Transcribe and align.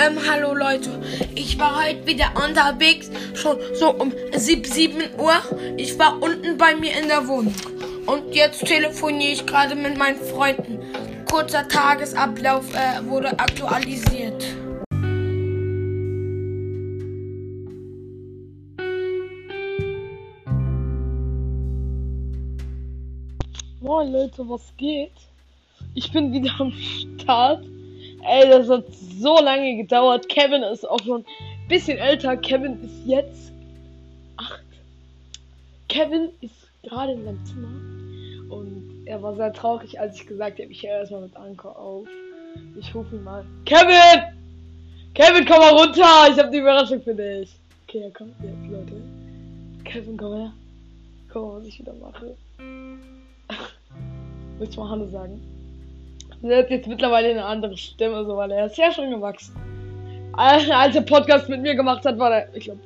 Ähm, 0.00 0.16
hallo 0.30 0.54
Leute. 0.54 0.90
Ich 1.34 1.58
war 1.58 1.82
heute 1.82 2.06
wieder 2.06 2.30
unterwegs, 2.36 3.10
schon 3.34 3.56
so 3.74 3.90
um 3.90 4.12
7 4.32 4.94
Uhr. 5.18 5.32
Ich 5.76 5.98
war 5.98 6.22
unten 6.22 6.56
bei 6.56 6.76
mir 6.76 6.96
in 6.96 7.08
der 7.08 7.26
Wohnung. 7.26 7.54
Und 8.06 8.32
jetzt 8.32 8.64
telefoniere 8.64 9.32
ich 9.32 9.44
gerade 9.44 9.74
mit 9.74 9.98
meinen 9.98 10.20
Freunden. 10.20 10.78
Kurzer 11.28 11.66
Tagesablauf 11.66 12.72
äh, 12.74 13.04
wurde 13.08 13.36
aktualisiert. 13.40 14.44
Moin 23.80 24.12
Leute, 24.12 24.48
was 24.48 24.62
geht? 24.76 25.10
Ich 25.94 26.12
bin 26.12 26.32
wieder 26.32 26.52
am 26.60 26.72
Start. 26.72 27.64
Ey, 28.28 28.46
das 28.46 28.68
hat 28.68 28.84
so 28.92 29.40
lange 29.40 29.76
gedauert. 29.76 30.28
Kevin 30.28 30.62
ist 30.62 30.88
auch 30.88 31.02
schon 31.02 31.22
ein 31.22 31.68
bisschen 31.68 31.96
älter. 31.96 32.36
Kevin 32.36 32.84
ist 32.84 33.06
jetzt 33.06 33.52
acht. 34.36 34.62
Kevin 35.88 36.28
ist 36.42 36.68
gerade 36.82 37.12
in 37.12 37.24
seinem 37.24 37.46
Zimmer. 37.46 38.54
Und 38.54 39.06
er 39.06 39.22
war 39.22 39.34
sehr 39.34 39.52
traurig, 39.54 39.98
als 39.98 40.16
ich 40.16 40.26
gesagt 40.26 40.58
habe, 40.58 40.70
ich 40.70 40.82
höre 40.82 40.98
erstmal 40.98 41.22
mit 41.22 41.34
Anker 41.36 41.78
auf. 41.78 42.06
Ich 42.78 42.94
rufe 42.94 43.16
ihn 43.16 43.24
mal. 43.24 43.46
Kevin! 43.64 44.22
Kevin, 45.14 45.46
komm 45.46 45.58
mal 45.58 45.72
runter! 45.72 46.28
Ich 46.30 46.38
habe 46.38 46.50
die 46.50 46.58
Überraschung 46.58 47.00
für 47.00 47.14
dich. 47.14 47.56
Okay, 47.86 48.00
er 48.00 48.10
kommt 48.10 48.34
jetzt, 48.42 48.70
Leute. 48.70 49.02
Kevin, 49.84 50.18
komm 50.18 50.34
her. 50.34 50.52
Guck 51.32 51.42
mal, 51.42 51.60
was 51.60 51.66
ich 51.66 51.78
wieder 51.78 51.94
mache. 51.94 52.36
Willst 54.58 54.76
du 54.76 54.80
mal 54.80 54.90
Hallo 54.90 55.08
sagen? 55.08 55.40
Er 56.42 56.58
hat 56.58 56.70
jetzt 56.70 56.86
mittlerweile 56.86 57.30
eine 57.30 57.44
andere 57.44 57.76
Stimme, 57.76 58.24
so, 58.24 58.36
weil 58.36 58.50
er 58.52 58.66
ist 58.66 58.78
ja 58.78 58.92
schon 58.92 59.10
gewachsen. 59.10 59.54
Als 60.34 60.94
er 60.94 61.02
Podcast 61.02 61.48
mit 61.48 61.62
mir 61.62 61.74
gemacht 61.74 62.04
hat, 62.04 62.18
war 62.18 62.32
er, 62.32 62.54
ich 62.54 62.64
glaube, 62.64 62.80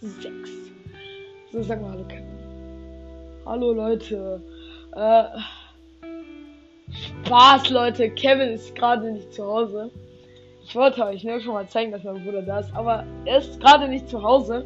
sechs. 0.00 0.50
So, 1.52 1.62
sag 1.62 1.82
mal 1.82 1.90
Hallo, 1.90 2.04
Kevin. 2.04 2.24
Hallo, 3.44 3.72
Leute. 3.72 4.42
Äh, 4.96 5.24
Spaß, 7.26 7.68
Leute. 7.70 8.10
Kevin 8.10 8.50
ist 8.50 8.74
gerade 8.74 9.12
nicht 9.12 9.32
zu 9.34 9.44
Hause. 9.44 9.90
Ich 10.64 10.74
wollte 10.74 11.04
euch 11.04 11.22
nur 11.22 11.40
schon 11.40 11.54
mal 11.54 11.68
zeigen, 11.68 11.92
dass 11.92 12.04
mein 12.04 12.24
Bruder 12.24 12.42
da 12.42 12.60
ist, 12.60 12.74
aber 12.74 13.04
er 13.26 13.38
ist 13.38 13.60
gerade 13.60 13.88
nicht 13.88 14.08
zu 14.08 14.22
Hause. 14.22 14.64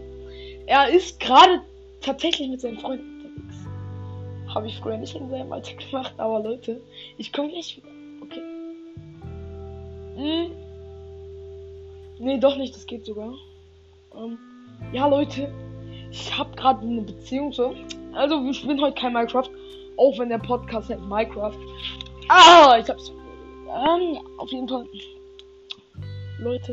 Er 0.66 0.88
ist 0.88 1.18
gerade 1.18 1.62
tatsächlich 2.00 2.48
mit 2.48 2.60
seinen 2.60 2.78
Freunden 2.78 3.22
unterwegs. 3.22 4.54
Habe 4.54 4.66
ich 4.68 4.78
früher 4.78 4.98
nicht 4.98 5.16
in 5.16 5.30
seinem 5.30 5.52
Alter 5.52 5.74
gemacht, 5.74 6.14
aber 6.18 6.40
Leute, 6.40 6.80
ich 7.16 7.32
komme 7.32 7.48
gleich 7.48 7.76
wieder. 7.76 7.93
Hm. 10.16 10.50
Nee, 12.18 12.38
doch 12.38 12.56
nicht, 12.56 12.74
das 12.74 12.86
geht 12.86 13.04
sogar. 13.04 13.34
Ähm, 14.16 14.38
ja, 14.92 15.06
Leute, 15.08 15.52
ich 16.10 16.36
habe 16.36 16.54
gerade 16.56 16.86
eine 16.86 17.02
Beziehung 17.02 17.52
so. 17.52 17.74
Also, 18.12 18.44
wir 18.44 18.54
spielen 18.54 18.80
heute 18.80 19.00
kein 19.00 19.12
Minecraft, 19.12 19.50
auch 19.96 20.18
wenn 20.18 20.28
der 20.28 20.38
Podcast 20.38 20.88
heißt 20.88 21.00
Minecraft. 21.00 21.56
Ah, 22.28 22.78
ich 22.78 22.88
hab's. 22.88 23.10
Ähm, 23.10 24.20
auf 24.38 24.50
jeden 24.50 24.68
Fall. 24.68 24.86
Leute. 26.38 26.72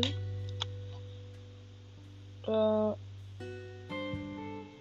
Äh, 2.46 2.92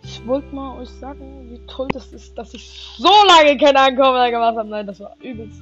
ich 0.03 0.28
wollte 0.28 0.53
mal 0.53 0.80
euch 0.80 0.90
sagen, 0.90 1.50
wie 1.50 1.66
toll 1.66 1.88
das 1.94 2.14
ist, 2.14 2.38
dass 2.38 2.53
ich 2.53 2.70
so 2.98 3.09
lange 3.28 3.58
keine 3.58 3.80
Ankommen 3.80 4.31
gemacht 4.31 4.58
habe. 4.58 4.70
Nein, 4.70 4.86
das 4.86 5.00
war 5.00 5.16
übelst. 5.22 5.62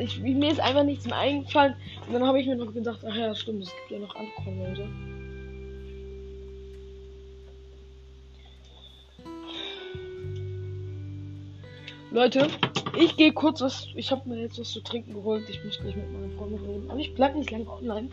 Ich, 0.00 0.18
mir 0.20 0.50
ist 0.50 0.60
einfach 0.60 0.82
nichts 0.82 1.06
mehr 1.06 1.18
eingefallen. 1.18 1.74
Und 2.06 2.14
dann 2.14 2.26
habe 2.26 2.40
ich 2.40 2.46
mir 2.46 2.56
noch 2.56 2.72
gedacht, 2.72 3.00
ach 3.08 3.14
ja, 3.14 3.34
stimmt, 3.34 3.62
es 3.62 3.70
gibt 3.70 3.90
ja 3.90 3.98
noch 3.98 4.14
Ankommen, 4.16 4.58
Leute. 4.66 4.88
Leute, 12.10 12.48
ich 12.98 13.16
gehe 13.16 13.32
kurz 13.32 13.60
was. 13.60 13.88
Ich 13.94 14.10
habe 14.10 14.28
mir 14.28 14.40
jetzt 14.40 14.58
was 14.58 14.70
zu 14.70 14.80
trinken 14.80 15.14
geholt. 15.14 15.48
Ich 15.48 15.62
muss 15.62 15.78
gleich 15.78 15.94
mit 15.96 16.10
meiner 16.12 16.32
Freundin 16.36 16.64
reden. 16.64 16.90
Aber 16.90 16.98
ich 16.98 17.14
bleib 17.14 17.34
nicht 17.34 17.50
lange 17.50 17.68
online. 17.68 18.08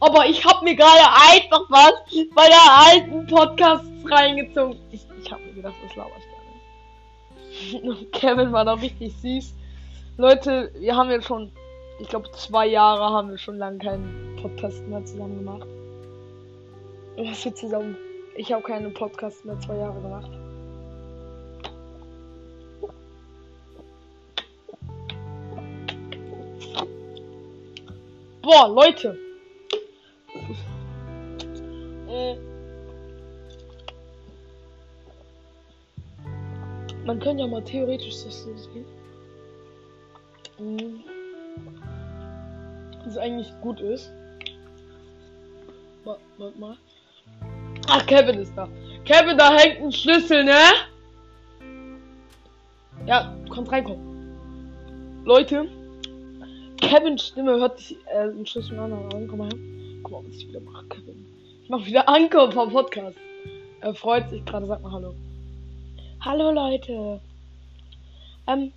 Aber 0.00 0.26
ich 0.26 0.44
habe 0.44 0.64
mir 0.64 0.74
gerade 0.74 1.06
einfach 1.30 1.62
was 1.68 1.92
bei 2.34 2.48
der 2.48 2.88
alten 2.88 3.26
Podcasts 3.26 3.86
reingezogen. 4.04 4.78
Ich, 4.90 5.06
ich 5.22 5.30
habe 5.30 5.42
mir 5.44 5.52
gedacht, 5.52 5.74
das 5.86 5.94
laber 5.94 6.10
ich 6.18 7.82
nicht. 7.82 8.12
Kevin 8.12 8.52
war 8.52 8.64
da 8.64 8.74
richtig 8.74 9.14
süß. 9.22 9.54
Leute, 10.16 10.70
wir 10.78 10.94
haben 10.94 11.10
jetzt 11.10 11.26
schon, 11.26 11.50
ich 11.98 12.08
glaube, 12.08 12.30
zwei 12.32 12.66
Jahre 12.68 13.02
haben 13.02 13.30
wir 13.30 13.38
schon 13.38 13.58
lange 13.58 13.78
keinen 13.78 14.38
Podcast 14.40 14.86
mehr 14.86 15.04
zusammen 15.04 15.38
gemacht. 15.38 15.66
Was 17.16 17.44
wir 17.44 17.54
zusammen. 17.54 17.96
Ich 18.36 18.52
habe 18.52 18.62
keinen 18.62 18.94
Podcast 18.94 19.44
mehr 19.44 19.58
zwei 19.60 19.76
Jahre 19.76 20.00
gemacht. 20.00 20.30
Boah, 28.42 28.68
Leute. 28.68 29.18
Äh, 32.08 32.36
Man 37.04 37.20
könnte 37.20 37.42
ja 37.42 37.48
mal 37.48 37.62
theoretisch 37.62 38.24
das 38.24 38.44
so 38.44 38.56
sehen. 38.56 39.03
Das 43.04 43.16
eigentlich 43.18 43.52
gut 43.60 43.80
ist. 43.80 44.12
Warte 46.04 46.22
wart 46.38 46.58
mal. 46.58 46.76
Ach, 47.88 48.06
Kevin 48.06 48.38
ist 48.38 48.54
da. 48.56 48.68
Kevin, 49.04 49.36
da 49.36 49.56
hängt 49.56 49.80
ein 49.80 49.92
Schlüssel, 49.92 50.44
ne? 50.44 50.58
Ja, 53.06 53.36
kommt 53.50 53.70
reinkommen. 53.70 55.22
Leute, 55.24 55.68
Kevins 56.78 57.26
Stimme 57.28 57.52
hört 57.52 57.78
sich 57.78 57.96
äh, 58.06 58.28
ein 58.28 58.46
Schlüssel 58.46 58.78
an. 58.78 58.92
an. 58.92 59.28
Komm 59.28 59.38
mal 59.38 59.48
her. 59.48 59.58
Guck 60.02 60.12
mal, 60.12 60.28
was 60.28 60.36
ich 60.36 60.48
wieder 60.48 60.60
mache, 60.60 60.86
Kevin. 60.86 61.26
Ich 61.62 61.68
mache 61.68 61.86
wieder 61.86 62.08
Anker 62.08 62.52
vom 62.52 62.70
Podcast. 62.70 63.16
Er 63.80 63.94
freut 63.94 64.28
sich 64.30 64.44
gerade. 64.44 64.66
Sag 64.66 64.82
mal 64.82 64.92
Hallo. 64.92 65.14
Hallo 66.20 66.50
Leute. 66.52 67.20
Ähm, 68.46 68.72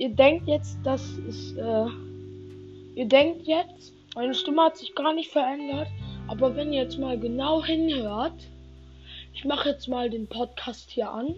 ihr 0.00 0.08
denkt 0.08 0.48
jetzt, 0.48 0.78
dass 0.82 1.02
es, 1.28 1.52
äh, 1.52 1.86
ihr 2.94 3.06
denkt 3.06 3.46
jetzt, 3.46 3.92
meine 4.14 4.34
Stimme 4.34 4.62
hat 4.62 4.78
sich 4.78 4.94
gar 4.94 5.12
nicht 5.12 5.30
verändert, 5.30 5.88
aber 6.26 6.56
wenn 6.56 6.72
ihr 6.72 6.82
jetzt 6.82 6.98
mal 6.98 7.20
genau 7.20 7.62
hinhört, 7.62 8.48
ich 9.34 9.44
mache 9.44 9.68
jetzt 9.68 9.88
mal 9.88 10.08
den 10.08 10.26
Podcast 10.26 10.90
hier 10.90 11.10
an. 11.10 11.34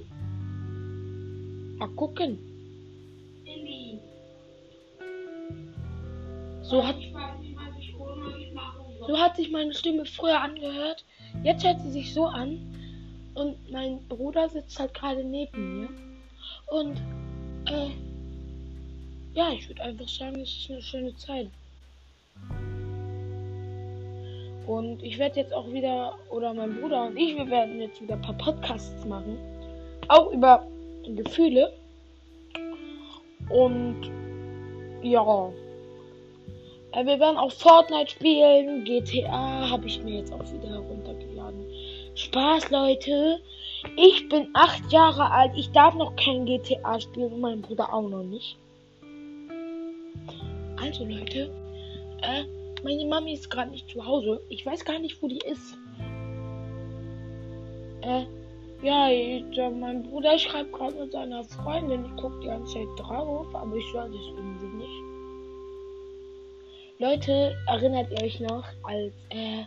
Mal 1.77 1.89
gucken. 1.89 2.39
So 6.63 6.87
hat, 6.87 6.97
so 9.09 9.19
hat 9.19 9.37
sich 9.37 9.51
meine 9.51 9.75
Stimme 9.75 10.05
früher 10.07 10.41
angehört. 10.41 11.05
Jetzt 11.43 11.65
hört 11.67 11.81
sie 11.81 11.91
sich 11.91 12.15
so 12.15 12.27
an. 12.27 12.61
Und 13.35 13.57
mein 13.73 14.07
Bruder 14.09 14.49
sitzt 14.49 14.79
halt 14.79 14.95
gerade 14.95 15.25
neben 15.25 15.81
mir. 15.81 15.89
Und, 16.71 16.97
äh, 17.67 17.91
ja, 19.35 19.51
ich 19.53 19.69
würde 19.69 19.83
einfach 19.83 20.09
sagen, 20.09 20.41
es 20.41 20.51
ist 20.51 20.71
eine 20.71 20.83
schöne 20.83 21.17
Zeit. 21.17 21.49
Und 24.67 25.03
ich 25.03 25.19
werde 25.19 25.41
jetzt 25.41 25.53
auch 25.53 25.71
wieder, 25.73 26.19
oder 26.31 26.55
mein 26.55 26.81
Bruder 26.81 27.07
und 27.07 27.17
ich, 27.17 27.37
wir 27.37 27.49
werden 27.51 27.81
jetzt 27.81 28.01
wieder 28.01 28.15
ein 28.15 28.23
paar 28.23 28.39
Podcasts 28.39 29.05
machen. 29.05 29.39
Auch 30.09 30.31
über 30.33 30.67
Gefühle. 31.05 31.73
Und, 33.49 34.11
ja. 35.03 35.53
Äh, 36.93 37.05
wir 37.05 37.19
werden 37.19 37.39
auch 37.39 37.51
Fortnite 37.51 38.11
spielen. 38.11 38.85
GTA 38.85 39.69
habe 39.71 39.87
ich 39.87 40.03
mir 40.03 40.19
jetzt 40.19 40.33
auch 40.33 40.53
wieder 40.53 40.69
heruntergeladen. 40.69 41.67
Spaß, 42.15 42.71
Leute. 42.71 43.41
Ich 43.97 44.29
bin 44.29 44.49
acht 44.55 44.93
Jahre 44.93 45.31
alt. 45.31 45.53
Ich 45.57 45.73
darf 45.73 45.95
noch 45.95 46.15
kein 46.17 46.45
GTA 46.47 47.01
spielen 47.01 47.33
und 47.33 47.41
mein 47.41 47.63
Bruder 47.63 47.93
auch 47.93 48.09
noch 48.09 48.23
nicht. 48.23 48.57
Also, 50.83 51.05
Leute. 51.05 51.49
Äh, 52.23 52.43
meine 52.83 53.05
Mami 53.07 53.35
ist 53.35 53.49
gerade 53.49 53.71
nicht 53.71 53.89
zu 53.89 54.05
Hause. 54.05 54.41
Ich 54.49 54.67
weiß 54.67 54.85
gar 54.85 54.99
nicht, 54.99 55.23
wo 55.23 55.29
die 55.29 55.39
ist. 55.39 55.77
Äh, 58.01 58.25
ja, 58.83 59.09
ich, 59.09 59.57
äh, 59.57 59.71
mein 59.71 60.03
Bruder 60.03 60.37
schreibt 60.37 60.73
gerade 60.73 60.97
mit 60.97 61.13
seiner 61.13 61.45
Freundin. 61.45 62.05
Ich 62.05 62.21
gucke 62.21 62.41
die 62.41 62.49
ganze 62.49 62.75
Zeit 62.75 62.89
drauf, 62.99 63.47
aber 63.55 63.77
ich 63.77 63.93
höre 63.93 64.09
das 64.09 64.27
irgendwie 64.37 64.77
nicht. 64.77 65.03
Leute, 66.99 67.57
erinnert 67.69 68.11
ihr 68.11 68.25
euch 68.25 68.41
noch, 68.41 68.65
als, 68.83 69.13
äh, 69.31 69.63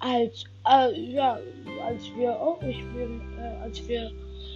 als, 0.00 0.44
äh, 0.68 1.12
ja, 1.12 1.38
als 1.82 2.14
wir 2.14 2.38
auch 2.38 2.58
spielen, 2.60 3.22
äh, 3.38 3.62
als 3.62 3.88
wir 3.88 4.10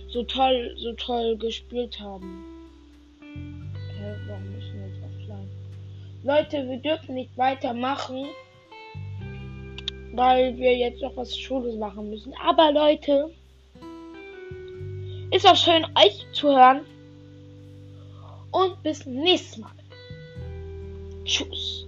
so 0.08 0.22
toll, 0.24 0.74
so 0.76 0.92
toll 0.92 1.38
gespielt 1.38 1.98
haben. 1.98 2.51
Leute, 6.22 6.68
wir 6.68 6.78
dürfen 6.78 7.14
nicht 7.14 7.36
weitermachen. 7.36 8.26
weil 10.14 10.56
wir 10.58 10.76
jetzt 10.76 11.00
noch 11.02 11.16
was 11.16 11.36
Schule 11.36 11.74
machen 11.76 12.10
müssen. 12.10 12.34
Aber 12.44 12.70
Leute, 12.70 13.30
ist 15.30 15.46
auch 15.46 15.56
schön, 15.56 15.84
euch 15.96 16.26
zu 16.32 16.48
hören. 16.48 16.82
Und 18.50 18.82
bis 18.82 19.06
nächstes 19.06 19.58
Mal. 19.58 19.72
Tschüss. 21.24 21.86